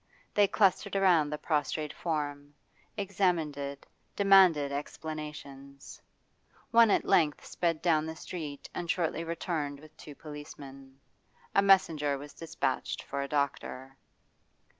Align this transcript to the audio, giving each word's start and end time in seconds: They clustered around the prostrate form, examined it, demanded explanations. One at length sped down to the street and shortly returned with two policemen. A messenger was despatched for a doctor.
They 0.33 0.47
clustered 0.47 0.95
around 0.95 1.29
the 1.29 1.37
prostrate 1.37 1.93
form, 1.93 2.55
examined 2.97 3.55
it, 3.55 3.85
demanded 4.15 4.71
explanations. 4.71 6.01
One 6.71 6.89
at 6.89 7.05
length 7.05 7.45
sped 7.45 7.83
down 7.83 8.05
to 8.07 8.13
the 8.13 8.15
street 8.15 8.67
and 8.73 8.89
shortly 8.89 9.23
returned 9.23 9.79
with 9.79 9.95
two 9.97 10.15
policemen. 10.15 10.99
A 11.53 11.61
messenger 11.61 12.17
was 12.17 12.33
despatched 12.33 13.03
for 13.03 13.21
a 13.21 13.27
doctor. 13.27 13.95